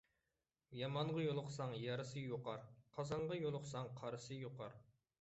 [0.77, 2.67] يامانغا يۇلۇقساڭ يارىسى يۇقار،
[2.99, 4.79] قازانغا يۇلۇقساڭ قارىسى يۇقار.